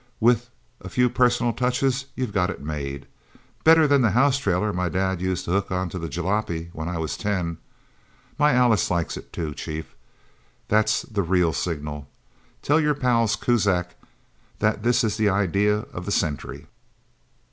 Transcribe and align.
With 0.19 0.49
a 0.81 0.89
few 0.89 1.11
personal 1.11 1.53
touches, 1.53 2.05
you've 2.15 2.33
got 2.33 2.49
it 2.49 2.59
made. 2.59 3.05
Better 3.63 3.85
than 3.87 4.01
the 4.01 4.09
house 4.09 4.39
trailer 4.39 4.73
my 4.73 4.89
dad 4.89 5.21
used 5.21 5.45
to 5.45 5.51
hook 5.51 5.69
onto 5.69 5.99
the 5.99 6.09
jalopy 6.09 6.71
when 6.73 6.87
I 6.89 6.97
was 6.97 7.15
ten... 7.15 7.59
My 8.39 8.53
Alice 8.53 8.89
likes 8.89 9.15
it, 9.15 9.31
too, 9.31 9.53
Chief 9.53 9.93
that's 10.67 11.03
the 11.03 11.21
real 11.21 11.53
signal! 11.53 12.07
Tell 12.63 12.79
your 12.79 12.95
pals 12.95 13.35
Kuzak 13.35 13.95
that 14.57 14.81
this 14.81 15.03
is 15.03 15.17
the 15.17 15.29
Idea 15.29 15.81
of 15.93 16.05
the 16.07 16.11
Century." 16.11 16.65